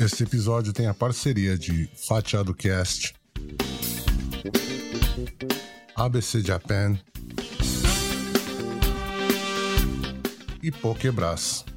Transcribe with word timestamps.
Este 0.00 0.24
episódio 0.24 0.72
tem 0.72 0.86
a 0.86 0.94
parceria 0.94 1.58
de 1.58 1.88
Fatiado 1.94 2.54
Cast, 2.54 3.14
ABC 5.94 6.40
Japan 6.40 6.98
e 10.62 10.70
Pokebras. 10.70 11.69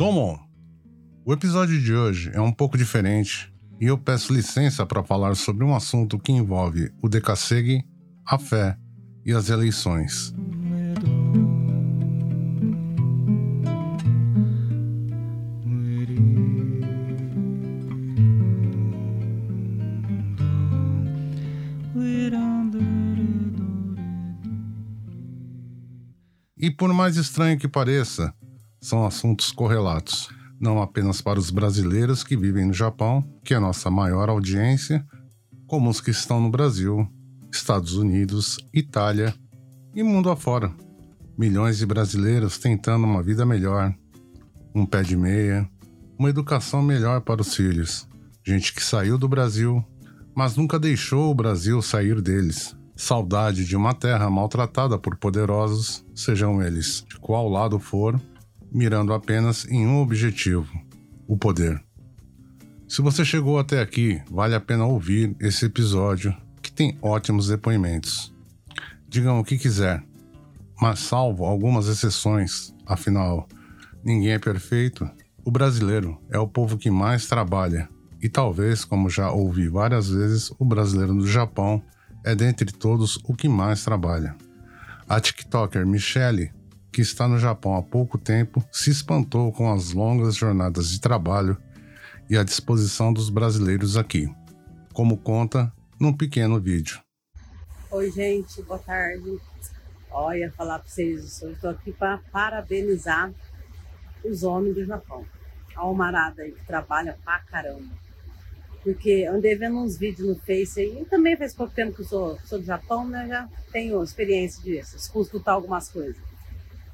Domon, 0.00 0.38
o 1.26 1.30
episódio 1.30 1.78
de 1.78 1.94
hoje 1.94 2.30
é 2.32 2.40
um 2.40 2.50
pouco 2.50 2.78
diferente 2.78 3.52
e 3.78 3.84
eu 3.84 3.98
peço 3.98 4.32
licença 4.32 4.86
para 4.86 5.04
falar 5.04 5.36
sobre 5.36 5.62
um 5.62 5.74
assunto 5.74 6.18
que 6.18 6.32
envolve 6.32 6.90
o 7.02 7.06
Decassegue, 7.06 7.84
a 8.24 8.38
fé 8.38 8.78
e 9.26 9.30
as 9.34 9.50
eleições. 9.50 10.34
E 26.56 26.70
por 26.70 26.90
mais 26.94 27.18
estranho 27.18 27.58
que 27.58 27.68
pareça, 27.68 28.34
são 28.80 29.04
assuntos 29.04 29.52
correlatos, 29.52 30.28
não 30.58 30.80
apenas 30.80 31.20
para 31.20 31.38
os 31.38 31.50
brasileiros 31.50 32.24
que 32.24 32.36
vivem 32.36 32.66
no 32.66 32.72
Japão, 32.72 33.22
que 33.44 33.54
é 33.54 33.56
a 33.56 33.60
nossa 33.60 33.90
maior 33.90 34.28
audiência, 34.28 35.04
como 35.66 35.90
os 35.90 36.00
que 36.00 36.10
estão 36.10 36.40
no 36.40 36.50
Brasil, 36.50 37.06
Estados 37.52 37.94
Unidos, 37.94 38.58
Itália 38.72 39.34
e 39.94 40.02
mundo 40.02 40.30
afora. 40.30 40.72
Milhões 41.36 41.78
de 41.78 41.86
brasileiros 41.86 42.58
tentando 42.58 43.04
uma 43.04 43.22
vida 43.22 43.46
melhor, 43.46 43.94
um 44.74 44.84
pé 44.86 45.02
de 45.02 45.16
meia, 45.16 45.68
uma 46.18 46.28
educação 46.28 46.82
melhor 46.82 47.20
para 47.22 47.40
os 47.40 47.54
filhos. 47.54 48.08
Gente 48.44 48.74
que 48.74 48.82
saiu 48.82 49.16
do 49.16 49.28
Brasil, 49.28 49.84
mas 50.34 50.56
nunca 50.56 50.78
deixou 50.78 51.30
o 51.30 51.34
Brasil 51.34 51.80
sair 51.82 52.20
deles. 52.20 52.76
Saudade 52.94 53.64
de 53.64 53.76
uma 53.76 53.94
terra 53.94 54.28
maltratada 54.28 54.98
por 54.98 55.16
poderosos, 55.16 56.04
sejam 56.14 56.62
eles 56.62 57.04
de 57.08 57.18
qual 57.18 57.48
lado 57.48 57.78
for, 57.78 58.20
mirando 58.72 59.12
apenas 59.12 59.66
em 59.66 59.86
um 59.86 60.00
objetivo: 60.00 60.70
o 61.26 61.36
poder. 61.36 61.82
Se 62.88 63.02
você 63.02 63.24
chegou 63.24 63.58
até 63.58 63.80
aqui, 63.80 64.20
vale 64.30 64.54
a 64.54 64.60
pena 64.60 64.84
ouvir 64.84 65.36
esse 65.40 65.66
episódio 65.66 66.36
que 66.60 66.72
tem 66.72 66.98
ótimos 67.00 67.48
depoimentos. 67.48 68.34
Digam 69.08 69.38
o 69.38 69.44
que 69.44 69.58
quiser, 69.58 70.02
mas 70.80 70.98
salvo 70.98 71.44
algumas 71.44 71.86
exceções, 71.86 72.74
afinal, 72.86 73.48
ninguém 74.04 74.32
é 74.32 74.38
perfeito. 74.38 75.08
O 75.44 75.50
brasileiro 75.50 76.20
é 76.30 76.38
o 76.38 76.48
povo 76.48 76.76
que 76.76 76.90
mais 76.90 77.26
trabalha, 77.26 77.88
e 78.22 78.28
talvez, 78.28 78.84
como 78.84 79.08
já 79.08 79.30
ouvi 79.30 79.68
várias 79.68 80.10
vezes, 80.10 80.52
o 80.58 80.64
brasileiro 80.64 81.14
do 81.14 81.26
Japão 81.26 81.82
é 82.24 82.34
dentre 82.34 82.70
todos 82.70 83.18
o 83.24 83.34
que 83.34 83.48
mais 83.48 83.84
trabalha. 83.84 84.36
A 85.08 85.20
TikToker 85.20 85.86
Michelle 85.86 86.52
que 86.92 87.00
está 87.00 87.28
no 87.28 87.38
Japão 87.38 87.76
há 87.76 87.82
pouco 87.82 88.18
tempo, 88.18 88.64
se 88.72 88.90
espantou 88.90 89.52
com 89.52 89.72
as 89.72 89.92
longas 89.92 90.34
jornadas 90.34 90.90
de 90.90 91.00
trabalho 91.00 91.56
e 92.28 92.36
a 92.36 92.44
disposição 92.44 93.12
dos 93.12 93.30
brasileiros 93.30 93.96
aqui, 93.96 94.28
como 94.92 95.16
conta 95.16 95.72
num 95.98 96.12
pequeno 96.12 96.60
vídeo. 96.60 97.00
Oi, 97.90 98.10
gente, 98.10 98.62
boa 98.62 98.78
tarde. 98.78 99.38
Olha, 100.10 100.52
falar 100.56 100.78
para 100.80 100.88
vocês, 100.88 101.40
eu 101.42 101.52
estou 101.52 101.70
aqui 101.70 101.92
para 101.92 102.18
parabenizar 102.32 103.32
os 104.24 104.42
homens 104.42 104.74
do 104.74 104.84
Japão. 104.84 105.24
A 105.76 105.80
Almarada 105.80 106.42
aí 106.42 106.52
que 106.52 106.66
trabalha 106.66 107.16
pra 107.24 107.38
caramba. 107.40 107.94
Porque 108.82 109.28
andei 109.30 109.54
vendo 109.54 109.78
uns 109.78 109.96
vídeos 109.96 110.28
no 110.28 110.34
Face 110.36 110.80
aí, 110.80 111.02
e 111.02 111.04
também 111.04 111.36
faz 111.36 111.54
pouco 111.54 111.74
tempo 111.74 111.94
que 111.94 112.02
eu 112.02 112.06
sou, 112.06 112.38
sou 112.44 112.58
do 112.58 112.64
Japão, 112.64 113.06
né? 113.06 113.28
Já 113.28 113.48
tenho 113.70 114.02
experiência 114.02 114.62
disso, 114.62 114.96
escutar 114.96 115.52
algumas 115.52 115.88
coisas. 115.88 116.29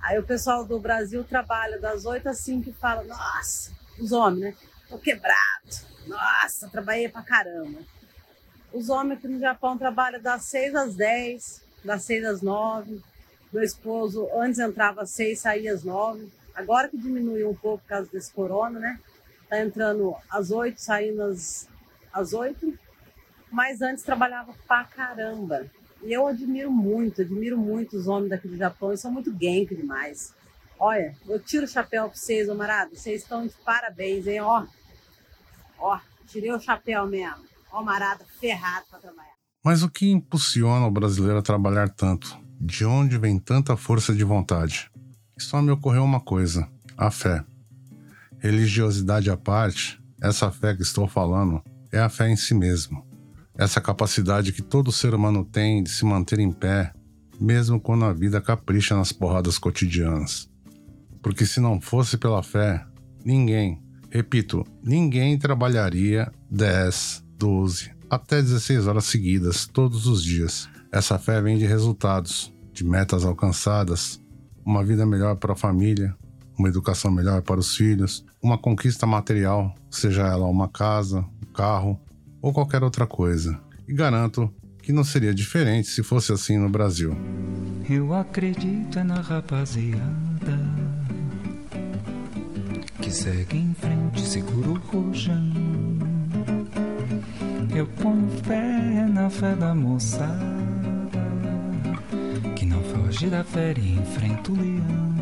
Aí 0.00 0.18
o 0.18 0.22
pessoal 0.22 0.64
do 0.64 0.78
Brasil 0.78 1.24
trabalha 1.24 1.78
das 1.78 2.04
8 2.04 2.28
às 2.28 2.38
5 2.38 2.70
e 2.70 2.72
fala: 2.72 3.02
Nossa, 3.04 3.72
os 3.98 4.12
homens, 4.12 4.40
né? 4.40 4.54
Tô 4.88 4.98
quebrado. 4.98 5.36
Nossa, 6.06 6.68
trabalhei 6.68 7.08
pra 7.08 7.22
caramba. 7.22 7.80
Os 8.72 8.88
homens 8.88 9.18
aqui 9.18 9.28
no 9.28 9.40
Japão 9.40 9.76
trabalham 9.76 10.20
das 10.20 10.44
6 10.44 10.74
às 10.74 10.94
10, 10.94 11.62
das 11.84 12.04
6 12.04 12.24
às 12.24 12.42
9. 12.42 13.02
Meu 13.52 13.62
esposo 13.62 14.28
antes 14.34 14.58
entrava 14.58 15.02
às 15.02 15.10
6, 15.10 15.38
saía 15.38 15.72
às 15.72 15.82
9. 15.82 16.28
Agora 16.54 16.88
que 16.88 16.96
diminuiu 16.96 17.50
um 17.50 17.54
pouco 17.54 17.82
por 17.82 17.88
causa 17.88 18.10
desse 18.10 18.32
corona, 18.32 18.78
né? 18.78 19.00
Tá 19.48 19.60
entrando 19.60 20.14
às 20.30 20.50
8, 20.50 20.80
saindo 20.80 21.22
às, 21.22 21.68
às 22.12 22.32
8. 22.32 22.78
Mas 23.50 23.80
antes 23.80 24.04
trabalhava 24.04 24.52
pra 24.66 24.84
caramba. 24.84 25.70
E 26.02 26.12
eu 26.12 26.26
admiro 26.26 26.70
muito, 26.70 27.22
admiro 27.22 27.56
muito 27.56 27.96
os 27.96 28.06
homens 28.06 28.30
daqui 28.30 28.48
do 28.48 28.56
Japão, 28.56 28.90
eles 28.90 29.00
são 29.00 29.10
muito 29.10 29.32
gank 29.32 29.74
demais. 29.74 30.34
Olha, 30.78 31.16
eu 31.26 31.40
tiro 31.40 31.64
o 31.64 31.68
chapéu 31.68 32.08
pra 32.08 32.16
vocês, 32.16 32.46
camarada, 32.46 32.90
vocês 32.94 33.22
estão 33.22 33.46
de 33.46 33.54
parabéns, 33.64 34.26
hein, 34.26 34.40
ó. 34.40 34.66
Ó, 35.78 35.98
tirei 36.26 36.52
o 36.52 36.60
chapéu 36.60 37.06
mesmo. 37.06 37.44
Ó, 37.72 37.82
marada 37.82 38.24
ferrado 38.38 38.86
pra 38.90 38.98
trabalhar. 38.98 39.34
Mas 39.64 39.82
o 39.82 39.90
que 39.90 40.10
impulsiona 40.10 40.86
o 40.86 40.90
brasileiro 40.90 41.38
a 41.38 41.42
trabalhar 41.42 41.88
tanto? 41.88 42.38
De 42.60 42.84
onde 42.84 43.18
vem 43.18 43.38
tanta 43.38 43.76
força 43.76 44.14
de 44.14 44.24
vontade? 44.24 44.90
Só 45.38 45.60
me 45.60 45.70
ocorreu 45.70 46.04
uma 46.04 46.20
coisa: 46.20 46.68
a 46.96 47.10
fé. 47.10 47.44
Religiosidade 48.38 49.30
à 49.30 49.36
parte, 49.36 50.00
essa 50.22 50.50
fé 50.50 50.74
que 50.74 50.82
estou 50.82 51.08
falando 51.08 51.62
é 51.90 51.98
a 51.98 52.08
fé 52.08 52.28
em 52.28 52.36
si 52.36 52.54
mesmo 52.54 53.06
essa 53.59 53.81
capacidade 53.81 54.53
que 54.53 54.62
todo 54.62 54.93
ser 54.93 55.15
humano 55.15 55.44
tem 55.44 55.83
de 55.83 55.91
se 55.91 56.05
manter 56.05 56.39
em 56.39 56.53
pé, 56.53 56.93
mesmo 57.41 57.81
quando 57.81 58.05
a 58.05 58.12
vida 58.12 58.41
capricha 58.41 58.97
nas 58.97 59.12
porradas 59.12 59.59
cotidianas. 59.59 60.49
Porque 61.22 61.47
se 61.47 61.59
não 61.61 61.81
fosse 61.81 62.17
pela 62.17 62.43
fé, 62.43 62.84
ninguém, 63.25 63.83
repito, 64.11 64.65
ninguém 64.83 65.39
trabalharia 65.39 66.31
10, 66.50 67.25
12, 67.39 67.91
até 68.09 68.41
16 68.41 68.87
horas 68.87 69.05
seguidas 69.05 69.67
todos 69.67 70.06
os 70.06 70.23
dias. 70.23 70.69
Essa 70.93 71.19
fé 71.19 71.41
vem 71.41 71.59
de 71.59 71.67
resultados, 71.67 72.53
de 72.73 72.84
metas 72.84 73.25
alcançadas, 73.25 74.21
uma 74.65 74.84
vida 74.84 75.06
melhor 75.06 75.37
para 75.37 75.53
a 75.55 75.56
família, 75.56 76.15
uma 76.59 76.69
educação 76.69 77.11
melhor 77.11 77.43
para 77.43 77.61
os 77.61 77.75
filhos, 77.77 78.25
uma 78.43 78.56
conquista 78.56 79.06
material, 79.06 79.75
seja 79.91 80.27
ela 80.27 80.47
uma 80.47 80.69
casa, 80.69 81.21
um 81.21 81.53
carro, 81.53 82.00
ou 82.46 82.52
qualquer 82.52 82.84
outra 82.84 83.08
coisa. 83.08 83.58
E 83.88 83.92
garanto 83.92 84.48
que 84.80 84.92
não 84.92 85.02
seria 85.02 85.34
diferente 85.34 85.88
se 85.88 86.00
fosse 86.00 86.32
assim 86.32 86.56
no 86.56 86.68
Brasil. 86.68 87.12
Eu 87.90 88.14
acredito 88.14 89.02
na 89.02 89.20
rapaziada 89.20 90.56
que 93.02 93.10
segue 93.10 93.58
em 93.58 93.74
frente, 93.74 94.20
segura 94.20 94.68
o 94.68 94.74
rojão. 94.74 95.52
Eu 97.74 97.84
ponho 98.00 98.30
fé 98.44 99.08
na 99.12 99.28
fé 99.28 99.56
da 99.56 99.75
moçada 99.75 100.31
que 102.54 102.64
não 102.64 102.81
foge 102.81 103.26
da 103.26 103.42
fé 103.42 103.75
e 103.76 103.99
enfrenta 103.99 104.52
o 104.52 104.54
leão. 104.54 105.16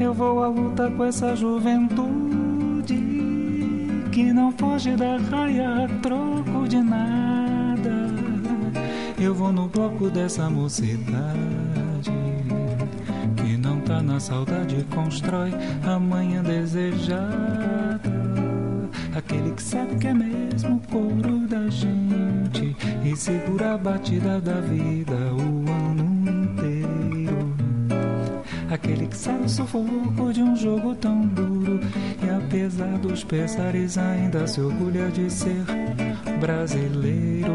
Eu 0.00 0.14
vou 0.14 0.42
à 0.42 0.48
luta 0.48 0.90
com 0.90 1.04
essa 1.04 1.36
juventude 1.36 2.23
que 4.14 4.32
não 4.32 4.52
foge 4.52 4.94
da 4.94 5.16
raia 5.16 5.86
a 5.86 5.88
troco 6.00 6.68
de 6.68 6.80
nada. 6.80 7.90
Eu 9.20 9.34
vou 9.34 9.52
no 9.52 9.66
bloco 9.66 10.08
dessa 10.08 10.48
mocidade 10.48 12.12
que 13.36 13.56
não 13.56 13.80
tá 13.80 14.00
na 14.00 14.20
saudade, 14.20 14.86
constrói 14.94 15.50
a 15.84 15.98
manhã 15.98 16.44
desejada. 16.44 17.98
Aquele 19.16 19.50
que 19.50 19.62
sabe 19.62 19.96
que 19.96 20.06
é 20.06 20.14
mesmo 20.14 20.76
o 20.76 20.88
couro 20.88 21.48
da 21.48 21.68
gente 21.68 22.76
e 23.04 23.16
segura 23.16 23.74
a 23.74 23.78
batida 23.78 24.40
da 24.40 24.60
vida 24.60 25.16
o 25.32 25.42
aquele 28.74 29.06
que 29.06 29.16
sabe 29.16 29.44
o 29.44 29.48
sufoco 29.48 30.32
de 30.32 30.42
um 30.42 30.56
jogo 30.56 30.94
tão 30.96 31.26
duro. 31.28 31.80
E 32.22 32.30
apesar 32.30 32.98
dos 32.98 33.22
pesares, 33.22 33.96
ainda 33.96 34.46
se 34.46 34.60
orgulha 34.60 35.08
de 35.10 35.30
ser 35.30 35.64
brasileiro. 36.40 37.54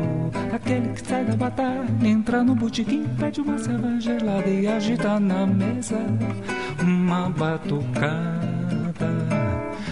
Aquele 0.54 0.90
que 0.90 1.08
sai 1.08 1.26
da 1.26 1.36
batalha, 1.36 1.88
entra 2.04 2.44
no 2.44 2.56
botequim, 2.56 3.06
pede 3.20 3.42
uma 3.42 3.58
cerveja 3.58 4.18
gelada 4.18 4.50
e 4.50 4.68
agita 4.68 5.20
na 5.20 5.46
mesa 5.46 6.00
uma 6.82 7.30
batucada. 7.30 8.40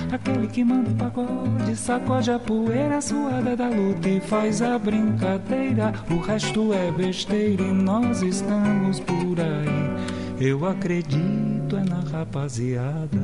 Aquele 0.10 0.48
que 0.48 0.64
manda 0.64 0.90
o 0.90 0.96
pagode, 0.96 1.76
sacode 1.76 2.32
a 2.32 2.40
poeira 2.40 3.02
suada 3.02 3.58
da 3.58 3.68
luta 3.68 4.08
e 4.08 4.22
faz 4.22 4.62
a 4.62 4.80
brincadeira. 4.80 5.94
O 6.10 6.20
resto 6.20 6.74
é 6.74 6.90
besteira 6.92 7.62
e 7.62 7.74
nós 7.74 8.22
estamos 8.22 9.02
por 9.02 9.38
aí. 9.40 10.17
Eu 10.40 10.68
acredito 10.68 11.76
é 11.76 11.84
na 11.84 12.00
rapaziada. 12.00 13.18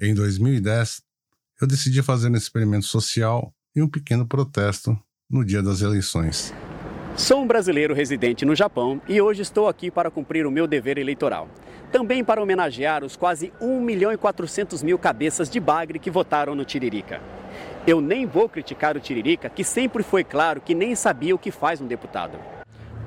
Em 0.00 0.14
2010, 0.14 1.02
eu 1.60 1.66
decidi 1.66 2.00
fazer 2.00 2.30
um 2.30 2.36
experimento 2.36 2.86
social 2.86 3.52
e 3.74 3.82
um 3.82 3.88
pequeno 3.88 4.24
protesto 4.24 4.96
no 5.28 5.44
dia 5.44 5.60
das 5.60 5.82
eleições. 5.82 6.54
Sou 7.16 7.42
um 7.42 7.46
brasileiro 7.48 7.92
residente 7.92 8.44
no 8.44 8.54
Japão 8.54 9.02
e 9.08 9.20
hoje 9.20 9.42
estou 9.42 9.66
aqui 9.66 9.90
para 9.90 10.12
cumprir 10.12 10.46
o 10.46 10.50
meu 10.52 10.68
dever 10.68 10.96
eleitoral. 10.96 11.48
Também 11.90 12.22
para 12.22 12.40
homenagear 12.40 13.02
os 13.02 13.16
quase 13.16 13.52
1 13.60 13.80
milhão 13.80 14.12
e 14.12 14.16
400 14.16 14.80
mil 14.84 14.96
cabeças 14.96 15.50
de 15.50 15.58
bagre 15.58 15.98
que 15.98 16.08
votaram 16.08 16.54
no 16.54 16.64
Tiririca. 16.64 17.20
Eu 17.84 18.00
nem 18.00 18.26
vou 18.26 18.48
criticar 18.48 18.96
o 18.96 19.00
Tiririca, 19.00 19.50
que 19.50 19.64
sempre 19.64 20.04
foi 20.04 20.22
claro 20.22 20.60
que 20.60 20.72
nem 20.72 20.94
sabia 20.94 21.34
o 21.34 21.38
que 21.38 21.50
faz 21.50 21.80
um 21.80 21.86
deputado. 21.88 22.38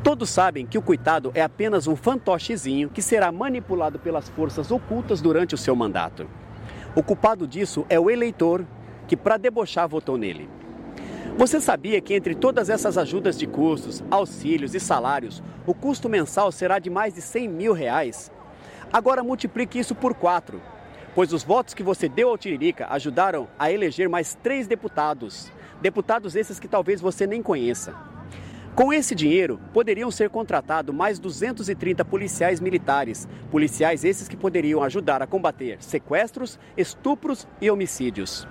Todos 0.04 0.32
sabem 0.32 0.66
que 0.66 0.80
o 0.80 0.82
coitado 0.82 1.32
é 1.36 1.44
apenas 1.44 1.86
um 1.86 1.96
fantochezinho 1.96 2.90
que 2.90 3.04
será 3.04 3.32
manipulado 3.32 4.00
pelas 4.00 4.28
forças 4.30 4.72
ocultas 4.72 5.22
durante 5.22 5.54
o 5.54 5.58
seu 5.58 5.76
mandato. 5.76 6.28
O 6.96 7.04
culpado 7.04 7.46
disso 7.46 7.86
é 7.88 8.00
o 8.00 8.10
eleitor 8.10 8.66
que, 9.08 9.16
para 9.16 9.38
debochar, 9.38 9.88
votou 9.88 10.18
nele. 10.18 10.50
Você 11.38 11.62
sabia 11.62 12.02
que 12.02 12.16
entre 12.16 12.34
todas 12.34 12.68
essas 12.68 12.98
ajudas 12.98 13.38
de 13.38 13.46
custos, 13.46 14.04
auxílios 14.10 14.74
e 14.74 14.80
salários, 14.80 15.42
o 15.68 15.74
custo 15.74 16.10
mensal 16.10 16.52
será 16.52 16.80
de 16.80 16.90
mais 16.90 17.14
de 17.14 17.22
100 17.22 17.48
mil 17.48 17.72
reais? 17.72 18.32
Agora 18.92 19.24
multiplique 19.24 19.78
isso 19.78 19.94
por 19.94 20.16
quatro, 20.16 20.60
pois 21.14 21.32
os 21.32 21.44
votos 21.44 21.76
que 21.76 21.84
você 21.84 22.10
deu 22.10 22.30
ao 22.30 22.40
Tiririca 22.40 22.88
ajudaram 22.90 23.48
a 23.58 23.72
eleger 23.72 24.10
mais 24.10 24.34
três 24.34 24.66
deputados. 24.66 25.52
Deputados 25.80 26.36
esses 26.36 26.60
que 26.60 26.68
talvez 26.68 27.00
você 27.00 27.28
nem 27.28 27.42
conheça. 27.44 28.11
Com 28.74 28.94
esse 28.94 29.14
dinheiro, 29.14 29.60
poderiam 29.74 30.10
ser 30.10 30.30
contratados 30.30 30.96
mais 30.96 31.20
230 31.20 32.06
policiais 32.06 32.62
militares, 32.62 33.28
policiais 33.52 34.06
esses 34.06 34.30
que 34.30 34.38
poderiam 34.38 34.82
ajudar 34.82 35.22
a 35.22 35.28
combater 35.28 35.84
sequestros, 35.84 36.58
estupros 36.78 37.46
e 37.60 37.70
homicídios. 37.70 38.48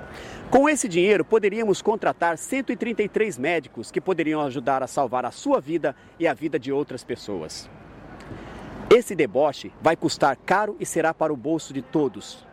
Com 0.51 0.69
esse 0.69 0.87
dinheiro, 0.89 1.25
poderíamos 1.25 1.81
contratar 1.81 2.37
133 2.37 3.39
médicos 3.39 3.91
que 3.91 4.01
poderiam 4.01 4.43
ajudar 4.43 4.83
a 4.83 4.87
salvar 4.87 5.25
a 5.25 5.31
sua 5.31 5.59
vida 5.59 5.97
e 6.19 6.29
a 6.29 6.35
vida 6.35 6.59
de 6.59 6.71
outras 6.71 7.03
pessoas. 7.03 7.71
Esse 8.91 9.15
deboche 9.15 9.73
vai 9.81 9.97
custar 9.97 10.37
caro 10.37 10.77
e 10.79 10.85
será 10.85 11.15
para 11.15 11.33
o 11.33 11.37
bolso 11.37 11.73
de 11.73 11.81
todos. 11.81 12.47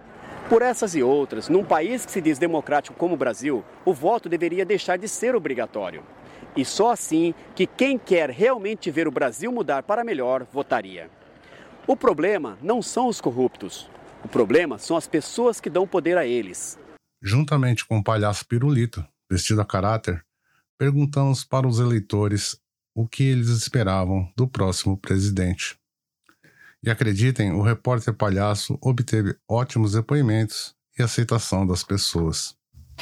Por 0.47 0.61
essas 0.61 0.95
e 0.95 1.03
outras, 1.03 1.49
num 1.49 1.65
país 1.65 2.05
que 2.05 2.11
se 2.13 2.21
diz 2.21 2.39
democrático 2.39 2.95
como 2.97 3.15
o 3.15 3.17
Brasil, 3.17 3.65
o 3.83 3.93
voto 3.93 4.29
deveria 4.29 4.63
deixar 4.63 4.97
de 4.97 5.09
ser 5.09 5.35
obrigatório. 5.35 6.01
E 6.55 6.65
só 6.65 6.91
assim 6.91 7.33
que 7.55 7.67
quem 7.67 7.97
quer 7.97 8.29
realmente 8.29 8.89
ver 8.89 9.07
o 9.07 9.11
Brasil 9.11 9.51
mudar 9.51 9.83
para 9.83 10.03
melhor 10.03 10.45
votaria. 10.51 11.09
O 11.85 11.95
problema 11.95 12.57
não 12.61 12.81
são 12.81 13.07
os 13.07 13.21
corruptos. 13.21 13.89
O 14.23 14.27
problema 14.27 14.77
são 14.77 14.97
as 14.97 15.07
pessoas 15.07 15.61
que 15.61 15.69
dão 15.69 15.87
poder 15.87 16.17
a 16.17 16.25
eles. 16.25 16.77
Juntamente 17.21 17.85
com 17.85 17.99
o 17.99 18.03
palhaço 18.03 18.45
Pirulito, 18.45 19.05
vestido 19.29 19.61
a 19.61 19.65
caráter, 19.65 20.23
perguntamos 20.77 21.43
para 21.43 21.67
os 21.67 21.79
eleitores 21.79 22.59
o 22.93 23.07
que 23.07 23.23
eles 23.23 23.49
esperavam 23.49 24.31
do 24.35 24.47
próximo 24.47 24.97
presidente. 24.97 25.77
E 26.83 26.89
acreditem, 26.89 27.51
o 27.51 27.61
repórter 27.61 28.13
palhaço 28.13 28.77
obteve 28.81 29.35
ótimos 29.47 29.93
depoimentos 29.93 30.75
e 30.97 31.03
aceitação 31.03 31.65
das 31.65 31.83
pessoas. 31.83 32.55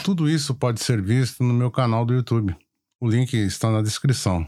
Tudo 0.03 0.29
isso 0.29 0.53
pode 0.53 0.81
ser 0.81 1.01
visto 1.01 1.43
no 1.43 1.53
meu 1.53 1.71
canal 1.71 2.05
do 2.05 2.13
YouTube. 2.13 2.55
O 3.01 3.09
link 3.09 3.33
está 3.33 3.69
na 3.69 3.81
descrição. 3.81 4.47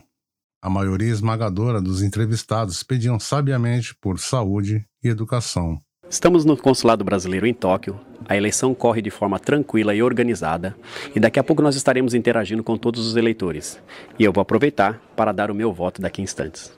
A 0.63 0.69
maioria 0.69 1.11
esmagadora 1.11 1.81
dos 1.81 2.01
entrevistados 2.01 2.81
pediam 2.81 3.19
sabiamente 3.19 3.93
por 3.93 4.19
saúde 4.19 4.85
e 5.03 5.09
educação. 5.09 5.81
Estamos 6.09 6.45
no 6.45 6.55
consulado 6.55 7.03
brasileiro 7.03 7.45
em 7.45 7.53
Tóquio. 7.53 7.99
A 8.25 8.37
eleição 8.37 8.73
corre 8.73 9.01
de 9.01 9.09
forma 9.09 9.37
tranquila 9.37 9.93
e 9.93 10.01
organizada, 10.01 10.77
e 11.13 11.19
daqui 11.19 11.37
a 11.37 11.43
pouco 11.43 11.61
nós 11.61 11.75
estaremos 11.75 12.13
interagindo 12.13 12.63
com 12.63 12.77
todos 12.77 13.05
os 13.05 13.17
eleitores. 13.17 13.81
E 14.17 14.23
eu 14.23 14.31
vou 14.31 14.41
aproveitar 14.41 15.01
para 15.13 15.33
dar 15.33 15.51
o 15.51 15.55
meu 15.55 15.73
voto 15.73 16.01
daqui 16.01 16.21
a 16.21 16.23
instantes. 16.23 16.71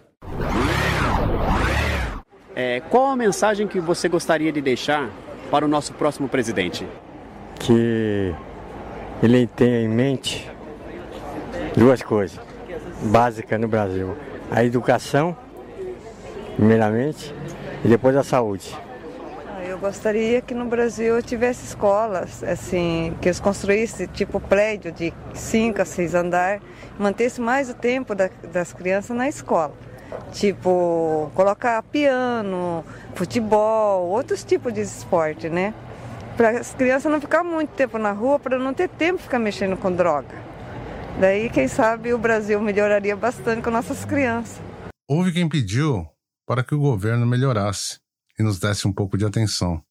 É, 2.56 2.80
qual 2.82 3.06
a 3.12 3.16
mensagem 3.16 3.68
que 3.68 3.80
você 3.80 4.10
gostaria 4.10 4.52
de 4.52 4.60
deixar 4.60 5.08
para 5.52 5.66
o 5.66 5.68
nosso 5.68 5.94
próximo 5.94 6.28
presidente? 6.28 6.86
Que 7.60 8.34
ele 9.22 9.46
tenha 9.46 9.82
em 9.82 9.88
mente 9.88 10.50
duas 11.80 12.02
coisas 12.02 12.38
básicas 13.04 13.60
no 13.60 13.68
Brasil: 13.68 14.16
a 14.52 14.64
educação, 14.64 15.36
primeiramente, 16.58 17.34
e 17.84 17.88
depois 17.88 18.16
a 18.18 18.24
saúde. 18.24 18.78
Ah, 19.48 19.64
eu 19.64 19.78
gostaria 19.80 20.42
que 20.42 20.54
no 20.54 20.66
Brasil 20.66 21.22
tivesse 21.24 21.66
escolas, 21.66 22.44
assim, 22.44 23.16
que 23.22 23.30
eles 23.30 23.40
construíssem 23.40 24.08
tipo 24.08 24.42
prédio 24.42 24.92
de 24.92 25.14
5 25.34 25.82
a 25.82 25.86
6 25.86 26.16
andares, 26.16 26.62
mantesse 27.00 27.40
mais 27.40 27.70
o 27.70 27.74
tempo 27.74 28.14
da, 28.14 28.30
das 28.52 28.74
crianças 28.74 29.16
na 29.16 29.30
escola. 29.30 29.74
Tipo, 30.34 31.32
colocar 31.34 31.82
piano, 31.84 32.84
futebol, 33.16 34.08
outros 34.10 34.44
tipos 34.44 34.74
de 34.74 34.82
esporte, 34.82 35.48
né? 35.48 35.74
Para 36.36 36.52
as 36.52 36.74
crianças 36.74 37.12
não 37.12 37.22
ficar 37.22 37.44
muito 37.44 37.70
tempo 37.70 37.98
na 37.98 38.12
rua, 38.12 38.40
para 38.40 38.58
não 38.58 38.74
ter 38.74 38.90
tempo 38.90 39.18
de 39.18 39.24
ficar 39.24 39.40
mexendo 39.40 39.78
com 39.78 39.92
droga. 39.92 40.49
Daí, 41.20 41.50
quem 41.50 41.68
sabe, 41.68 42.14
o 42.14 42.18
Brasil 42.18 42.62
melhoraria 42.62 43.14
bastante 43.14 43.62
com 43.62 43.70
nossas 43.70 44.06
crianças. 44.06 44.58
Houve 45.06 45.34
quem 45.34 45.50
pediu 45.50 46.08
para 46.48 46.64
que 46.64 46.74
o 46.74 46.80
governo 46.80 47.26
melhorasse 47.26 48.00
e 48.40 48.44
nos 48.44 48.58
desse 48.58 48.88
um 48.88 48.94
pouco 48.94 49.18
de 49.18 49.26
atenção. 49.26 49.84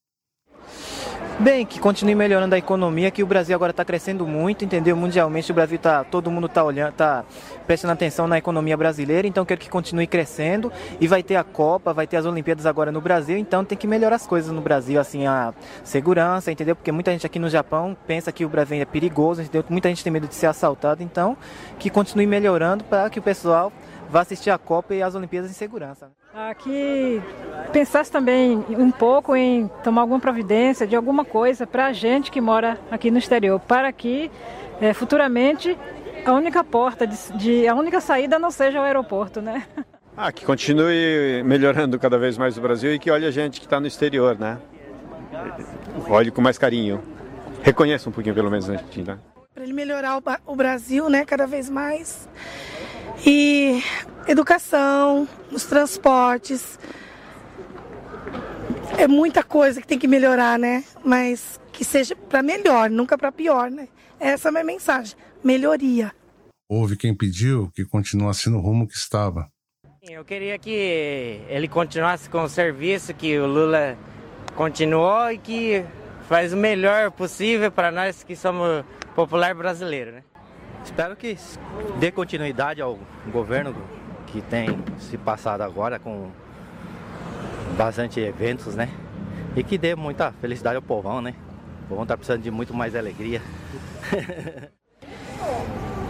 Bem, 1.41 1.65
que 1.65 1.79
continue 1.79 2.15
melhorando 2.15 2.53
a 2.53 2.57
economia, 2.57 3.09
que 3.09 3.23
o 3.23 3.25
Brasil 3.25 3.55
agora 3.55 3.71
está 3.71 3.85
crescendo 3.85 4.27
muito, 4.27 4.65
entendeu? 4.65 4.93
Mundialmente 4.97 5.49
o 5.49 5.55
Brasil 5.55 5.79
tá, 5.79 6.03
todo 6.03 6.29
mundo 6.29 6.47
está 6.47 6.61
olhando, 6.61 6.89
está 6.89 7.23
prestando 7.65 7.93
atenção 7.93 8.27
na 8.27 8.37
economia 8.37 8.75
brasileira, 8.75 9.25
então 9.25 9.45
quero 9.45 9.57
que 9.57 9.69
continue 9.69 10.05
crescendo 10.05 10.69
e 10.99 11.07
vai 11.07 11.23
ter 11.23 11.37
a 11.37 11.43
Copa, 11.45 11.93
vai 11.93 12.05
ter 12.05 12.17
as 12.17 12.25
Olimpíadas 12.25 12.65
agora 12.65 12.91
no 12.91 12.99
Brasil, 12.99 13.37
então 13.37 13.63
tem 13.63 13.77
que 13.77 13.87
melhorar 13.87 14.17
as 14.17 14.27
coisas 14.27 14.51
no 14.51 14.59
Brasil, 14.59 14.99
assim, 14.99 15.27
a 15.27 15.53
segurança, 15.81 16.51
entendeu? 16.51 16.75
Porque 16.75 16.91
muita 16.91 17.09
gente 17.13 17.25
aqui 17.25 17.39
no 17.39 17.49
Japão 17.49 17.95
pensa 18.05 18.33
que 18.33 18.43
o 18.43 18.49
Brasil 18.49 18.81
é 18.81 18.83
perigoso, 18.83 19.41
entendeu? 19.41 19.63
Muita 19.69 19.87
gente 19.87 20.03
tem 20.03 20.11
medo 20.11 20.27
de 20.27 20.35
ser 20.35 20.47
assaltado, 20.47 21.01
então 21.01 21.37
que 21.79 21.89
continue 21.89 22.27
melhorando 22.27 22.83
para 22.83 23.09
que 23.09 23.17
o 23.17 23.21
pessoal 23.21 23.71
vá 24.09 24.23
assistir 24.23 24.49
a 24.49 24.57
Copa 24.57 24.93
e 24.93 25.01
as 25.01 25.15
Olimpíadas 25.15 25.49
em 25.49 25.53
segurança. 25.53 26.18
Aqui 26.33 27.21
pensasse 27.73 28.11
também 28.11 28.63
um 28.69 28.91
pouco 28.91 29.35
em 29.35 29.67
tomar 29.83 30.01
alguma 30.01 30.19
providência 30.19 30.85
de 30.85 30.95
alguma 30.95 31.25
coisa 31.25 31.65
para 31.65 31.87
a 31.87 31.93
gente 31.93 32.29
que 32.29 32.39
mora 32.39 32.79
aqui 32.91 33.09
no 33.09 33.17
exterior, 33.17 33.59
para 33.59 33.91
que 33.91 34.29
é, 34.79 34.93
futuramente 34.93 35.75
a 36.23 36.33
única 36.33 36.63
porta 36.63 37.07
de, 37.07 37.17
de, 37.33 37.67
a 37.67 37.73
única 37.73 37.99
saída 37.99 38.37
não 38.37 38.51
seja 38.51 38.79
o 38.79 38.83
aeroporto, 38.83 39.41
né? 39.41 39.65
Ah, 40.15 40.31
que 40.31 40.45
continue 40.45 41.41
melhorando 41.43 41.97
cada 41.97 42.17
vez 42.17 42.37
mais 42.37 42.57
o 42.57 42.61
Brasil 42.61 42.93
e 42.93 42.99
que 42.99 43.09
olhe 43.09 43.25
a 43.25 43.31
gente 43.31 43.59
que 43.59 43.65
está 43.65 43.79
no 43.79 43.87
exterior, 43.87 44.37
né? 44.37 44.59
Olhe 46.07 46.29
com 46.29 46.41
mais 46.41 46.57
carinho. 46.57 47.01
Reconheça 47.63 48.09
um 48.09 48.11
pouquinho 48.11 48.35
pelo 48.35 48.51
menos 48.51 48.69
a 48.69 48.75
gente, 48.75 49.01
né? 49.01 49.17
Para 49.53 49.63
ele 49.63 49.73
melhorar 49.73 50.17
o, 50.17 50.23
o 50.45 50.55
Brasil, 50.55 51.09
né, 51.09 51.25
cada 51.25 51.47
vez 51.47 51.69
mais 51.69 52.29
e 53.25 53.83
educação, 54.27 55.27
nos 55.51 55.65
transportes. 55.65 56.79
É 58.97 59.07
muita 59.07 59.43
coisa 59.43 59.81
que 59.81 59.87
tem 59.87 59.99
que 59.99 60.07
melhorar, 60.07 60.57
né? 60.59 60.83
Mas 61.03 61.59
que 61.71 61.83
seja 61.83 62.15
para 62.15 62.43
melhor, 62.43 62.89
nunca 62.89 63.17
para 63.17 63.31
pior, 63.31 63.71
né? 63.71 63.87
Essa 64.19 64.47
é 64.47 64.49
a 64.49 64.51
minha 64.51 64.63
mensagem. 64.63 65.15
Melhoria. 65.43 66.11
Houve 66.69 66.97
quem 66.97 67.15
pediu 67.15 67.71
que 67.73 67.85
continuasse 67.85 68.49
no 68.49 68.59
rumo 68.59 68.87
que 68.87 68.95
estava. 68.95 69.49
Eu 70.01 70.23
queria 70.23 70.57
que 70.57 71.41
ele 71.49 71.67
continuasse 71.67 72.29
com 72.29 72.43
o 72.43 72.49
serviço 72.49 73.13
que 73.13 73.37
o 73.39 73.47
Lula 73.47 73.97
continuou 74.55 75.31
e 75.31 75.37
que 75.37 75.83
faz 76.27 76.53
o 76.53 76.57
melhor 76.57 77.11
possível 77.11 77.71
para 77.71 77.91
nós 77.91 78.23
que 78.23 78.35
somos 78.35 78.83
popular 79.15 79.55
brasileiro, 79.55 80.11
né? 80.11 80.23
Espero 80.83 81.15
que 81.15 81.37
dê 81.99 82.11
continuidade 82.11 82.81
ao 82.81 82.97
governo 83.31 83.75
que 84.27 84.41
tem 84.41 84.67
se 84.97 85.17
passado 85.17 85.61
agora 85.61 85.99
com 85.99 86.29
bastante 87.77 88.19
eventos, 88.19 88.75
né? 88.75 88.89
E 89.55 89.63
que 89.63 89.77
dê 89.77 89.95
muita 89.95 90.31
felicidade 90.33 90.75
ao 90.75 90.81
povão, 90.81 91.21
né? 91.21 91.33
O 91.85 91.89
povão 91.89 92.05
tá 92.05 92.15
precisando 92.15 92.41
de 92.41 92.51
muito 92.51 92.73
mais 92.73 92.95
alegria. 92.95 93.41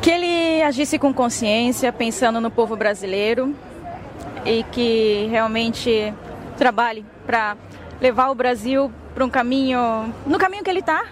que 0.01 0.09
ele 0.09 0.61
agisse 0.63 0.97
com 0.97 1.13
consciência, 1.13 1.91
pensando 1.91 2.41
no 2.41 2.49
povo 2.49 2.75
brasileiro 2.75 3.53
e 4.45 4.63
que 4.63 5.27
realmente 5.29 6.13
trabalhe 6.57 7.05
para 7.25 7.57
levar 8.01 8.29
o 8.29 8.35
Brasil 8.35 8.91
para 9.13 9.25
um 9.25 9.29
caminho, 9.29 10.13
no 10.25 10.37
caminho 10.37 10.63
que 10.63 10.69
ele 10.69 10.79
está, 10.79 11.05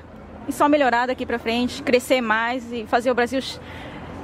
e 0.47 0.53
só 0.53 0.69
melhorar 0.69 1.07
daqui 1.07 1.25
para 1.25 1.37
frente, 1.37 1.83
crescer 1.83 2.21
mais 2.21 2.71
e 2.71 2.85
fazer 2.85 3.11
o 3.11 3.15
Brasil 3.15 3.41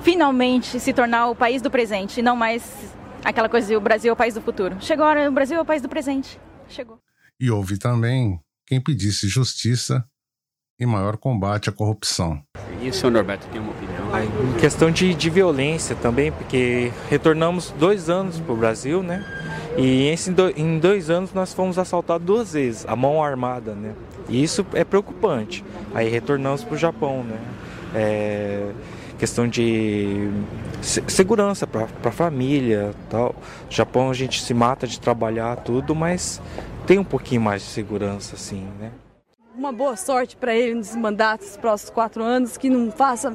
finalmente 0.02 0.80
se 0.80 0.94
tornar 0.94 1.30
o 1.30 1.36
país 1.36 1.62
do 1.62 1.72
presente, 1.72 2.20
e 2.20 2.24
não 2.24 2.36
mais 2.36 2.94
aquela 3.24 3.50
coisa 3.50 3.68
de 3.68 3.76
o 3.76 3.82
Brasil 3.82 4.10
é 4.10 4.14
o 4.14 4.16
país 4.16 4.34
do 4.34 4.42
futuro. 4.42 4.76
Chegou 4.80 5.06
a 5.06 5.10
hora, 5.10 5.30
o 5.30 5.34
Brasil 5.34 5.58
é 5.58 5.62
o 5.62 5.66
país 5.66 5.82
do 5.82 5.90
presente. 5.90 6.40
Chegou. 6.68 7.00
E 7.40 7.50
houve 7.50 7.78
também 7.78 8.40
quem 8.68 8.82
pedisse 8.82 9.28
justiça 9.28 10.06
e 10.80 10.86
maior 10.86 11.18
combate 11.18 11.70
à 11.70 11.72
corrupção. 11.72 12.42
E 12.82 12.90
o 12.90 12.94
senhor 12.94 13.12
Norberto 13.12 13.48
tem 13.48 13.62
uma 13.62 13.72
opinião? 13.72 14.54
Em 14.56 14.60
questão 14.60 14.92
de, 14.92 15.14
de 15.14 15.30
violência 15.30 15.96
também, 15.96 16.32
porque 16.32 16.92
retornamos 17.10 17.72
dois 17.72 18.10
anos 18.10 18.40
para 18.40 18.54
o 18.54 18.58
Brasil, 18.58 19.02
né? 19.02 19.24
E 19.78 20.14
em 20.56 20.80
dois 20.80 21.10
anos 21.10 21.34
nós 21.34 21.54
fomos 21.54 21.80
assaltados 21.80 22.26
duas 22.26 22.54
vezes, 22.54 22.86
a 22.88 22.96
mão 22.96 23.24
armada, 23.24 23.74
né? 23.74 23.94
E 24.30 24.42
isso 24.42 24.66
é 24.74 24.84
preocupante. 24.84 25.64
Aí 25.94 26.10
retornamos 26.10 26.64
para 26.64 26.76
o 26.76 26.78
Japão, 26.78 27.24
né? 27.24 27.38
É, 27.96 28.72
questão 29.18 29.48
de 29.48 30.30
segurança 30.82 31.66
para 31.66 31.88
a 32.04 32.12
família, 32.12 32.94
tal. 33.10 33.36
No 33.66 33.72
Japão 33.72 34.10
a 34.10 34.14
gente 34.14 34.42
se 34.42 34.54
mata 34.54 34.88
de 34.88 35.00
trabalhar 35.00 35.56
tudo, 35.58 35.96
mas 35.96 36.42
tem 36.86 37.00
um 37.00 37.04
pouquinho 37.04 37.42
mais 37.42 37.62
de 37.62 37.70
segurança, 37.70 38.36
assim, 38.36 38.68
né? 38.80 38.92
Uma 39.56 39.72
boa 39.72 39.96
sorte 39.96 40.36
para 40.36 40.56
ele 40.56 40.76
nos 40.76 40.96
mandatos 40.96 41.48
dos 41.48 41.58
próximos 41.58 41.92
quatro 41.92 42.24
anos, 42.24 42.58
que 42.58 42.70
não 42.70 42.92
faça 42.92 43.34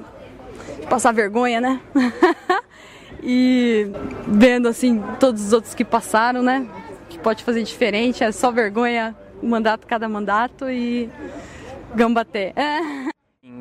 passar 0.90 1.12
vergonha, 1.12 1.60
né? 1.60 1.80
e 3.22 3.90
vendo 4.26 4.68
assim 4.68 5.02
todos 5.18 5.46
os 5.46 5.52
outros 5.52 5.74
que 5.74 5.84
passaram, 5.84 6.42
né? 6.42 6.66
Que 7.08 7.18
pode 7.18 7.44
fazer 7.44 7.62
diferente, 7.62 8.22
é 8.24 8.32
só 8.32 8.50
vergonha 8.50 9.16
um 9.42 9.48
mandato 9.48 9.86
cada 9.86 10.08
mandato 10.08 10.68
e 10.68 11.10
gambaté. 11.94 12.52
É. 12.56 13.08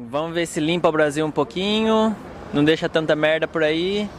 Vamos 0.10 0.34
ver 0.34 0.46
se 0.46 0.60
limpa 0.60 0.88
o 0.90 0.92
Brasil 0.92 1.26
um 1.26 1.32
pouquinho, 1.32 2.16
não 2.54 2.64
deixa 2.64 2.88
tanta 2.88 3.16
merda 3.16 3.48
por 3.48 3.64
aí, 3.64 4.10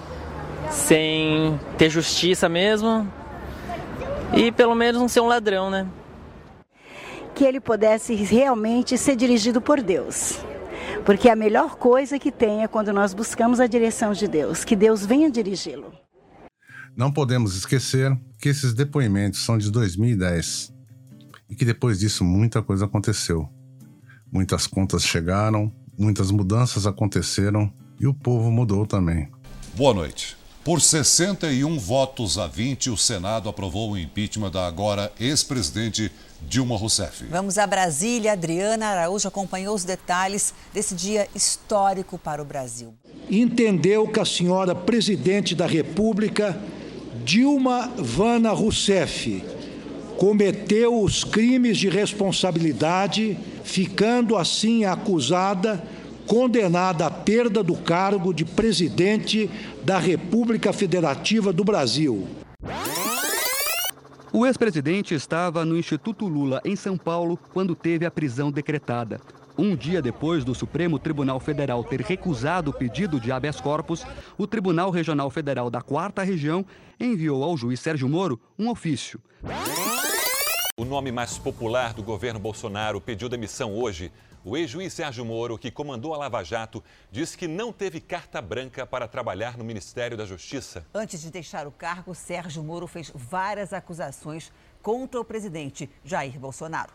sem 0.70 1.58
ter 1.76 1.88
justiça 1.88 2.48
mesmo. 2.48 3.10
E 4.34 4.52
pelo 4.52 4.74
menos 4.74 5.00
não 5.00 5.08
ser 5.08 5.20
um 5.20 5.26
ladrão, 5.26 5.70
né? 5.70 5.86
Que 7.34 7.44
ele 7.44 7.60
pudesse 7.60 8.14
realmente 8.14 8.98
ser 8.98 9.16
dirigido 9.16 9.60
por 9.60 9.80
Deus. 9.80 10.40
Porque 11.04 11.30
a 11.30 11.36
melhor 11.36 11.76
coisa 11.76 12.18
que 12.18 12.30
tem 12.30 12.62
é 12.62 12.68
quando 12.68 12.92
nós 12.92 13.14
buscamos 13.14 13.60
a 13.60 13.66
direção 13.66 14.12
de 14.12 14.28
Deus, 14.28 14.64
que 14.64 14.76
Deus 14.76 15.06
venha 15.06 15.30
dirigi-lo. 15.30 15.92
Não 16.94 17.12
podemos 17.12 17.56
esquecer 17.56 18.14
que 18.40 18.48
esses 18.48 18.74
depoimentos 18.74 19.44
são 19.44 19.56
de 19.56 19.70
2010 19.70 20.77
e 21.48 21.54
que 21.54 21.64
depois 21.64 21.98
disso 21.98 22.24
muita 22.24 22.62
coisa 22.62 22.84
aconteceu. 22.84 23.48
Muitas 24.30 24.66
contas 24.66 25.04
chegaram, 25.04 25.72
muitas 25.98 26.30
mudanças 26.30 26.86
aconteceram 26.86 27.72
e 27.98 28.06
o 28.06 28.14
povo 28.14 28.50
mudou 28.50 28.86
também. 28.86 29.28
Boa 29.74 29.94
noite. 29.94 30.36
Por 30.64 30.82
61 30.82 31.78
votos 31.78 32.36
a 32.36 32.46
20, 32.46 32.90
o 32.90 32.96
Senado 32.96 33.48
aprovou 33.48 33.92
o 33.92 33.98
impeachment 33.98 34.50
da 34.50 34.66
agora 34.66 35.10
ex-presidente 35.18 36.12
Dilma 36.46 36.76
Rousseff. 36.76 37.24
Vamos 37.30 37.56
a 37.56 37.66
Brasília. 37.66 38.32
Adriana 38.32 38.86
Araújo 38.86 39.26
acompanhou 39.26 39.74
os 39.74 39.84
detalhes 39.84 40.52
desse 40.74 40.94
dia 40.94 41.26
histórico 41.34 42.18
para 42.18 42.42
o 42.42 42.44
Brasil. 42.44 42.94
Entendeu 43.30 44.06
que 44.06 44.20
a 44.20 44.26
senhora 44.26 44.74
presidente 44.74 45.54
da 45.54 45.66
República, 45.66 46.60
Dilma 47.24 47.90
Vana 47.96 48.50
Rousseff, 48.50 49.42
cometeu 50.18 51.00
os 51.00 51.22
crimes 51.22 51.78
de 51.78 51.88
responsabilidade, 51.88 53.38
ficando 53.62 54.36
assim 54.36 54.84
acusada, 54.84 55.82
condenada 56.26 57.06
à 57.06 57.10
perda 57.10 57.62
do 57.62 57.76
cargo 57.76 58.34
de 58.34 58.44
presidente 58.44 59.48
da 59.84 59.96
República 59.96 60.72
Federativa 60.72 61.52
do 61.52 61.62
Brasil. 61.62 62.26
O 64.32 64.44
ex-presidente 64.44 65.14
estava 65.14 65.64
no 65.64 65.78
Instituto 65.78 66.26
Lula, 66.26 66.60
em 66.64 66.74
São 66.74 66.98
Paulo, 66.98 67.38
quando 67.54 67.76
teve 67.76 68.04
a 68.04 68.10
prisão 68.10 68.50
decretada. 68.50 69.20
Um 69.56 69.74
dia 69.74 70.02
depois 70.02 70.44
do 70.44 70.54
Supremo 70.54 70.98
Tribunal 70.98 71.38
Federal 71.38 71.82
ter 71.84 72.00
recusado 72.00 72.70
o 72.70 72.74
pedido 72.74 73.20
de 73.20 73.30
habeas 73.30 73.60
corpus, 73.60 74.04
o 74.36 74.46
Tribunal 74.48 74.90
Regional 74.90 75.30
Federal 75.30 75.70
da 75.70 75.80
Quarta 75.80 76.24
Região 76.24 76.66
enviou 76.98 77.42
ao 77.42 77.56
juiz 77.56 77.78
Sérgio 77.78 78.08
Moro 78.08 78.38
um 78.58 78.68
ofício. 78.68 79.20
O 80.78 80.84
nome 80.84 81.10
mais 81.10 81.36
popular 81.36 81.92
do 81.92 82.04
governo 82.04 82.38
Bolsonaro 82.38 83.00
pediu 83.00 83.28
demissão 83.28 83.74
hoje. 83.74 84.12
O 84.44 84.56
ex-juiz 84.56 84.92
Sérgio 84.92 85.24
Moro, 85.24 85.58
que 85.58 85.72
comandou 85.72 86.14
a 86.14 86.16
Lava 86.16 86.44
Jato, 86.44 86.84
disse 87.10 87.36
que 87.36 87.48
não 87.48 87.72
teve 87.72 88.00
carta 88.00 88.40
branca 88.40 88.86
para 88.86 89.08
trabalhar 89.08 89.58
no 89.58 89.64
Ministério 89.64 90.16
da 90.16 90.24
Justiça. 90.24 90.86
Antes 90.94 91.20
de 91.20 91.32
deixar 91.32 91.66
o 91.66 91.72
cargo, 91.72 92.14
Sérgio 92.14 92.62
Moro 92.62 92.86
fez 92.86 93.10
várias 93.12 93.72
acusações 93.72 94.52
contra 94.80 95.20
o 95.20 95.24
presidente 95.24 95.90
Jair 96.04 96.38
Bolsonaro. 96.38 96.92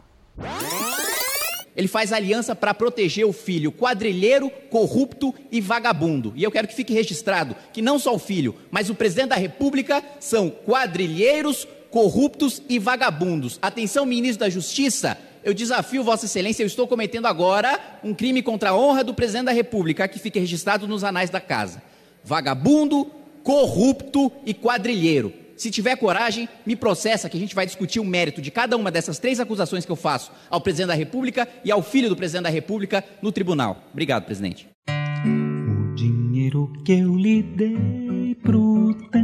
Ele 1.75 1.89
faz 1.89 2.13
aliança 2.13 2.55
para 2.55 2.73
proteger 2.73 3.25
o 3.25 3.33
filho 3.33 3.69
quadrilheiro, 3.69 4.49
corrupto 4.69 5.35
e 5.51 5.59
vagabundo. 5.59 6.31
E 6.37 6.43
eu 6.43 6.51
quero 6.51 6.69
que 6.69 6.75
fique 6.75 6.93
registrado 6.93 7.53
que 7.73 7.81
não 7.81 7.99
só 7.99 8.15
o 8.15 8.19
filho, 8.19 8.55
mas 8.71 8.89
o 8.89 8.95
presidente 8.95 9.29
da 9.29 9.35
República 9.35 10.01
são 10.21 10.49
quadrilheiros, 10.49 11.67
corruptos 11.93 12.59
e 12.67 12.79
vagabundos. 12.79 13.59
Atenção, 13.61 14.03
ministro 14.03 14.39
da 14.39 14.49
Justiça, 14.49 15.15
eu 15.43 15.53
desafio 15.53 16.03
Vossa 16.03 16.25
Excelência, 16.25 16.63
eu 16.63 16.67
estou 16.67 16.87
cometendo 16.87 17.27
agora 17.27 17.79
um 18.03 18.15
crime 18.15 18.41
contra 18.41 18.71
a 18.71 18.75
honra 18.75 19.03
do 19.03 19.13
presidente 19.13 19.45
da 19.45 19.51
República, 19.51 20.07
que 20.07 20.17
fique 20.17 20.39
registrado 20.39 20.87
nos 20.87 21.03
anais 21.03 21.29
da 21.29 21.39
casa. 21.39 21.83
Vagabundo, 22.23 23.11
corrupto 23.43 24.31
e 24.43 24.55
quadrilheiro. 24.55 25.31
Se 25.55 25.69
tiver 25.69 25.95
coragem, 25.95 26.49
me 26.65 26.75
processa 26.75 27.29
que 27.29 27.37
a 27.37 27.39
gente 27.39 27.53
vai 27.53 27.67
discutir 27.67 27.99
o 27.99 28.03
mérito 28.03 28.41
de 28.41 28.49
cada 28.49 28.75
uma 28.75 28.89
dessas 28.89 29.19
três 29.19 29.39
acusações 29.39 29.85
que 29.85 29.91
eu 29.91 29.95
faço 29.95 30.31
ao 30.49 30.59
presidente 30.59 30.87
da 30.87 30.95
República 30.95 31.47
e 31.63 31.71
ao 31.71 31.83
filho 31.83 32.09
do 32.09 32.15
presidente 32.15 32.45
da 32.45 32.49
República 32.49 33.03
no 33.21 33.31
tribunal. 33.31 33.83
Obrigado, 33.91 34.25
presidente. 34.25 34.67
O 34.89 35.93
dinheiro 35.93 36.73
que 36.83 36.93
eu 36.93 37.15
lhe 37.15 37.43
dei 37.43 38.35
pro 38.41 38.95
tamborim 39.11 39.22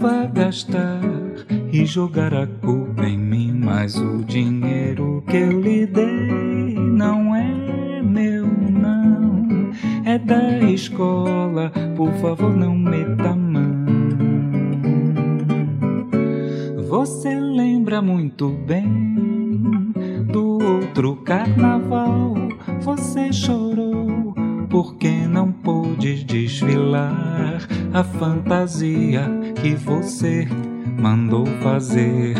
vá 0.00 0.24
gastar 0.24 1.02
e 1.70 1.84
jogar 1.84 2.32
a 2.32 2.46
culpa 2.46 3.04
em 3.04 3.18
mim, 3.18 3.52
mas 3.52 3.96
o 3.96 4.24
dinheiro 4.24 5.22
que 5.28 5.36
eu 5.36 5.60
lhe 5.60 5.86
dei 5.86 6.74
não 6.74 7.36
é 7.36 8.00
meu, 8.02 8.46
não. 8.46 9.70
É 10.06 10.18
da 10.18 10.58
escola, 10.60 11.70
por 11.96 12.10
favor, 12.14 12.56
não 12.56 12.74
meta 12.74 13.28
a 13.28 13.36
mão. 13.36 13.84
Você 16.88 17.38
lembra 17.38 18.00
muito 18.00 18.48
bem 18.66 18.88
do 20.32 20.58
outro 20.64 21.16
carnaval, 21.16 22.34
você 22.80 23.30
chorou 23.32 23.89
porque 24.70 25.10
não 25.10 25.50
pôde 25.50 26.24
desfilar 26.24 27.58
a 27.92 28.04
fantasia 28.04 29.28
que 29.60 29.74
você 29.74 30.48
mandou 30.96 31.44
fazer. 31.60 32.36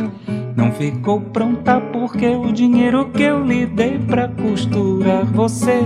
Não 0.57 0.71
ficou 0.73 1.21
pronta 1.21 1.81
porque 1.81 2.29
o 2.29 2.53
dinheiro 2.53 3.11
que 3.11 3.25
eu 3.25 3.45
lhe 3.45 3.67
dei 3.67 3.99
pra 3.99 4.29
costurar 4.29 5.25
você, 5.25 5.81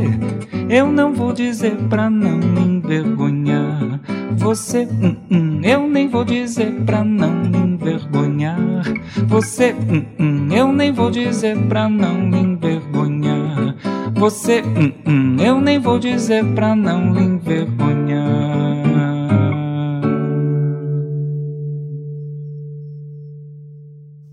eu 0.68 0.92
não 0.92 1.14
vou 1.14 1.32
dizer 1.32 1.76
pra 1.88 2.10
não 2.10 2.36
me 2.38 2.60
envergonhar. 2.60 4.00
Você, 4.36 4.86
hum, 4.86 5.16
hum, 5.30 5.60
eu 5.62 5.88
nem 5.88 6.08
vou 6.08 6.24
dizer 6.24 6.72
pra 6.84 7.04
não 7.04 7.32
me 7.32 7.58
envergonhar. 7.58 8.82
Você, 9.26 9.72
hum, 9.72 10.04
hum, 10.18 10.48
eu 10.52 10.72
nem 10.72 10.92
vou 10.92 11.10
dizer 11.10 11.56
pra 11.68 11.88
não 11.88 12.14
me 12.14 12.38
envergonhar. 12.38 12.93
Você, 14.24 14.62
hum, 14.62 14.90
hum, 15.06 15.36
eu 15.38 15.60
nem 15.60 15.78
vou 15.78 15.98
dizer 15.98 16.42
pra 16.54 16.74
não 16.74 17.12
lhe 17.12 17.20
envergonhar. 17.20 18.24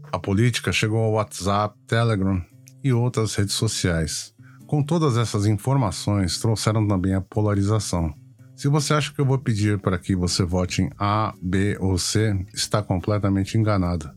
A 0.10 0.18
política 0.18 0.72
chegou 0.72 1.04
ao 1.04 1.12
WhatsApp, 1.12 1.78
Telegram 1.86 2.42
e 2.82 2.94
outras 2.94 3.36
redes 3.36 3.54
sociais. 3.54 4.34
Com 4.66 4.82
todas 4.82 5.18
essas 5.18 5.46
informações, 5.46 6.40
trouxeram 6.40 6.88
também 6.88 7.14
a 7.14 7.20
polarização. 7.20 8.14
Se 8.56 8.70
você 8.70 8.94
acha 8.94 9.14
que 9.14 9.20
eu 9.20 9.26
vou 9.26 9.40
pedir 9.40 9.78
para 9.78 10.00
que 10.00 10.16
você 10.16 10.46
vote 10.46 10.84
em 10.84 10.90
A, 10.98 11.34
B 11.42 11.76
ou 11.82 11.98
C, 11.98 12.34
está 12.54 12.82
completamente 12.82 13.58
enganado, 13.58 14.10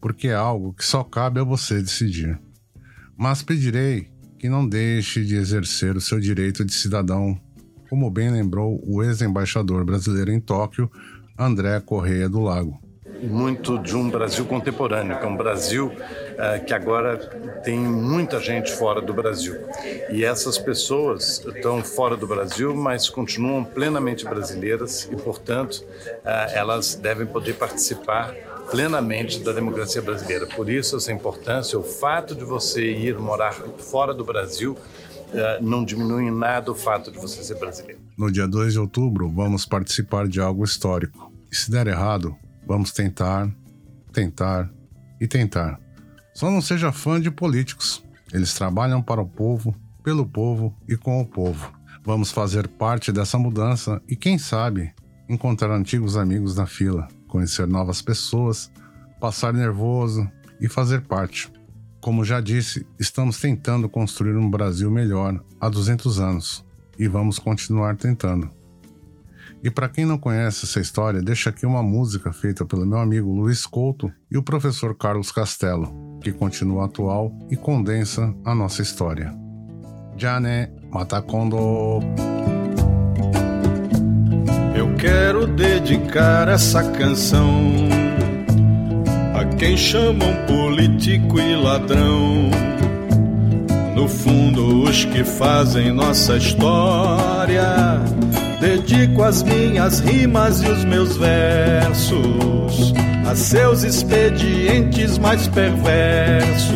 porque 0.00 0.28
é 0.28 0.36
algo 0.36 0.72
que 0.72 0.84
só 0.84 1.02
cabe 1.02 1.40
a 1.40 1.44
você 1.44 1.82
decidir. 1.82 2.38
Mas 3.18 3.42
pedirei 3.42 4.14
que 4.38 4.48
não 4.48 4.66
deixe 4.66 5.24
de 5.24 5.36
exercer 5.36 5.96
o 5.96 6.00
seu 6.00 6.20
direito 6.20 6.64
de 6.64 6.72
cidadão, 6.72 7.38
como 7.88 8.10
bem 8.10 8.30
lembrou 8.30 8.82
o 8.86 9.02
ex-embaixador 9.02 9.84
brasileiro 9.84 10.32
em 10.32 10.40
Tóquio, 10.40 10.90
André 11.38 11.80
Correia 11.80 12.28
do 12.28 12.40
Lago 12.40 12.80
muito 13.22 13.78
de 13.78 13.96
um 13.96 14.08
Brasil 14.08 14.44
contemporâneo, 14.44 15.18
que 15.18 15.24
é 15.24 15.28
um 15.28 15.36
Brasil 15.36 15.86
uh, 15.86 16.64
que 16.64 16.74
agora 16.74 17.16
tem 17.64 17.78
muita 17.78 18.40
gente 18.40 18.72
fora 18.72 19.00
do 19.00 19.12
Brasil. 19.12 19.56
E 20.10 20.24
essas 20.24 20.58
pessoas 20.58 21.44
estão 21.44 21.82
fora 21.82 22.16
do 22.16 22.26
Brasil, 22.26 22.74
mas 22.74 23.08
continuam 23.08 23.64
plenamente 23.64 24.24
brasileiras 24.24 25.08
e, 25.10 25.16
portanto, 25.16 25.76
uh, 25.76 26.52
elas 26.52 26.94
devem 26.94 27.26
poder 27.26 27.54
participar 27.54 28.34
plenamente 28.70 29.40
da 29.40 29.52
democracia 29.52 30.02
brasileira. 30.02 30.46
Por 30.46 30.68
isso, 30.68 30.96
essa 30.96 31.12
importância, 31.12 31.78
o 31.78 31.82
fato 31.82 32.34
de 32.34 32.44
você 32.44 32.92
ir 32.92 33.18
morar 33.18 33.52
fora 33.52 34.12
do 34.12 34.24
Brasil 34.24 34.72
uh, 34.72 35.62
não 35.62 35.84
diminui 35.84 36.24
em 36.24 36.30
nada 36.30 36.70
o 36.70 36.74
fato 36.74 37.10
de 37.10 37.18
você 37.18 37.42
ser 37.42 37.58
brasileiro. 37.58 38.00
No 38.16 38.30
dia 38.30 38.46
2 38.46 38.72
de 38.72 38.78
outubro, 38.78 39.30
vamos 39.30 39.64
participar 39.66 40.26
de 40.26 40.40
algo 40.40 40.64
histórico. 40.64 41.32
E 41.50 41.56
se 41.56 41.70
der 41.70 41.86
errado, 41.86 42.36
Vamos 42.66 42.90
tentar, 42.90 43.48
tentar 44.12 44.68
e 45.20 45.28
tentar. 45.28 45.78
Só 46.34 46.50
não 46.50 46.60
seja 46.60 46.90
fã 46.90 47.20
de 47.20 47.30
políticos. 47.30 48.04
Eles 48.32 48.52
trabalham 48.54 49.00
para 49.00 49.22
o 49.22 49.26
povo, 49.26 49.72
pelo 50.02 50.26
povo 50.26 50.74
e 50.88 50.96
com 50.96 51.20
o 51.20 51.24
povo. 51.24 51.72
Vamos 52.04 52.32
fazer 52.32 52.66
parte 52.66 53.12
dessa 53.12 53.38
mudança 53.38 54.02
e, 54.08 54.16
quem 54.16 54.36
sabe, 54.36 54.92
encontrar 55.28 55.70
antigos 55.70 56.16
amigos 56.16 56.56
na 56.56 56.66
fila, 56.66 57.06
conhecer 57.26 57.66
novas 57.66 58.00
pessoas, 58.02 58.70
passar 59.20 59.52
nervoso 59.52 60.28
e 60.60 60.68
fazer 60.68 61.02
parte. 61.02 61.52
Como 62.00 62.24
já 62.24 62.40
disse, 62.40 62.86
estamos 62.98 63.40
tentando 63.40 63.88
construir 63.88 64.36
um 64.36 64.50
Brasil 64.50 64.90
melhor 64.90 65.42
há 65.60 65.68
200 65.68 66.20
anos 66.20 66.64
e 66.98 67.08
vamos 67.08 67.38
continuar 67.38 67.96
tentando. 67.96 68.50
E 69.62 69.70
para 69.70 69.88
quem 69.88 70.04
não 70.04 70.18
conhece 70.18 70.64
essa 70.64 70.80
história, 70.80 71.20
deixa 71.20 71.50
aqui 71.50 71.66
uma 71.66 71.82
música 71.82 72.32
feita 72.32 72.64
pelo 72.64 72.86
meu 72.86 72.98
amigo 72.98 73.32
Luiz 73.32 73.66
Couto 73.66 74.12
e 74.30 74.38
o 74.38 74.42
professor 74.42 74.94
Carlos 74.94 75.32
Castelo, 75.32 76.18
que 76.20 76.30
continua 76.30 76.84
atual 76.84 77.32
e 77.50 77.56
condensa 77.56 78.32
a 78.44 78.54
nossa 78.54 78.82
história. 78.82 79.34
Jane 80.16 80.68
Matakondo. 80.90 81.56
Eu 81.56 82.35
dedicar 85.46 86.48
essa 86.48 86.82
canção 86.82 87.74
a 89.34 89.44
quem 89.56 89.76
chamam 89.76 90.34
político 90.46 91.38
e 91.38 91.54
ladrão. 91.54 92.50
No 93.94 94.08
fundo, 94.08 94.82
os 94.82 95.04
que 95.06 95.24
fazem 95.24 95.92
nossa 95.92 96.36
história 96.36 98.02
Dedico 98.60 99.22
as 99.22 99.42
minhas 99.42 100.00
rimas 100.00 100.62
e 100.62 100.68
os 100.68 100.84
meus 100.84 101.16
versos 101.16 102.94
a 103.26 103.34
seus 103.34 103.82
expedientes 103.82 105.18
mais 105.18 105.46
perversos, 105.48 106.72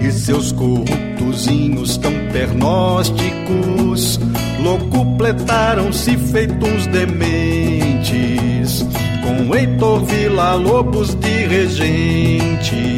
e 0.00 0.10
seus 0.10 0.50
corruptozinhos 0.50 1.96
tão 1.98 2.10
pernósticos 2.32 4.18
locupletaram-se 4.60 6.16
feitos 6.16 6.68
uns 6.68 6.88
dementes, 6.88 8.84
com 9.22 9.54
Heitor 9.54 10.04
Vila 10.04 10.54
Lobos 10.54 11.14
de 11.14 11.46
regente, 11.46 12.96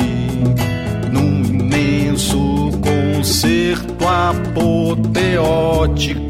num 1.13 1.45
imenso 1.45 2.71
concerto 2.81 4.07
apoteótico 4.07 6.28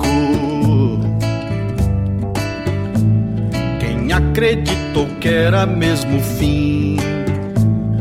acreditou 4.19 5.07
que 5.21 5.29
era 5.29 5.65
mesmo 5.65 6.21
fim 6.21 6.97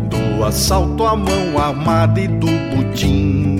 do 0.10 0.44
assalto 0.44 1.06
à 1.06 1.16
mão 1.16 1.60
armada 1.60 2.20
e 2.20 2.28
do 2.28 2.48
butim. 2.76 3.58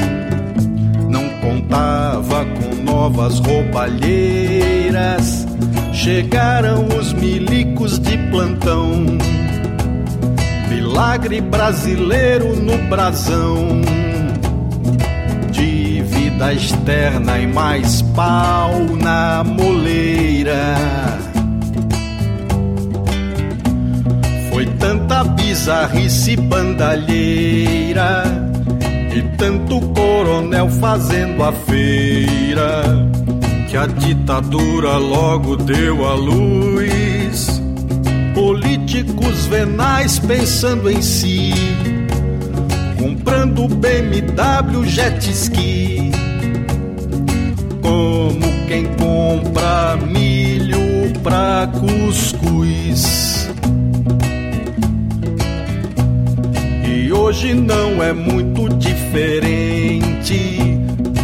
Não 1.08 1.30
contava 1.40 2.46
com 2.46 2.84
novas 2.84 3.40
roubalheiras, 3.40 5.46
chegaram 5.94 6.88
os 7.00 7.14
milicos 7.14 8.00
de 8.00 8.18
plantão. 8.30 9.06
Milagre 10.68 11.42
brasileiro 11.42 12.56
no 12.56 12.78
brasão. 12.90 13.82
Dívida 15.52 16.54
externa 16.54 17.40
e 17.40 17.48
mais 17.48 18.02
pau 18.02 18.72
na 19.00 19.44
moleira 19.44 20.76
tanta 24.80 25.24
bizarrice 25.24 26.36
bandalheira 26.36 28.24
e 29.16 29.22
tanto 29.38 29.80
coronel 29.94 30.70
fazendo 30.70 31.44
a 31.44 31.52
feira 31.52 32.84
que 33.70 33.76
a 33.76 33.86
ditadura 33.86 34.98
logo 34.98 35.56
deu 35.56 36.08
a 36.08 36.14
luz. 36.14 37.62
Políticos 38.34 39.48
venais 39.48 40.20
pensando 40.20 40.90
em 40.90 41.02
si, 41.02 41.52
comprando 43.00 43.68
BMW 43.68 44.86
jet 44.86 45.32
ski, 45.32 46.12
como 47.82 48.68
quem 48.68 48.86
compra 48.96 49.98
milho 50.06 51.20
pra 51.24 51.68
cuscuz. 51.80 53.37
Hoje 57.28 57.54
não 57.54 58.02
é 58.02 58.14
muito 58.14 58.70
diferente. 58.78 60.80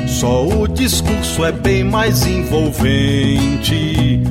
Só 0.06 0.46
o 0.46 0.68
discurso 0.68 1.46
é 1.46 1.52
bem 1.54 1.86
mais 1.86 2.28
envolvente, 2.28 4.22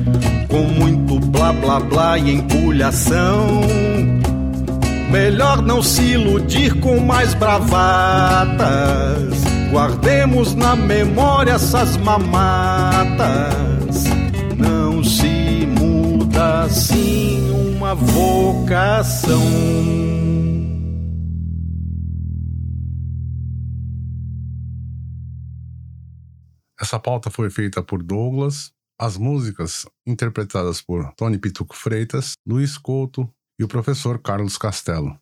com 0.47 0.61
muito 0.61 1.19
blá 1.19 1.51
blá 1.51 1.79
blá 1.79 2.19
e 2.19 2.35
empulhação. 2.35 3.61
Melhor 5.09 5.63
não 5.63 5.81
se 5.81 6.03
iludir 6.03 6.79
com 6.79 6.99
mais 6.99 7.33
bravatas. 7.33 8.61
Guardemos 9.71 10.53
na 10.53 10.75
memória 10.75 11.53
essas 11.53 11.97
mamatas. 11.97 13.15
Não 14.57 15.03
se 15.03 15.67
muda 15.79 16.65
assim 16.65 17.49
uma 17.75 17.95
vocação. 17.95 19.41
Essa 26.93 26.99
pauta 26.99 27.31
foi 27.31 27.49
feita 27.49 27.81
por 27.81 28.03
Douglas, 28.03 28.71
as 29.01 29.17
músicas 29.17 29.83
interpretadas 30.05 30.79
por 30.79 31.11
Tony 31.15 31.39
Pituco 31.39 31.75
Freitas, 31.75 32.33
Luiz 32.45 32.77
Couto 32.77 33.27
e 33.59 33.63
o 33.63 33.67
professor 33.67 34.21
Carlos 34.21 34.59
Castelo. 34.59 35.19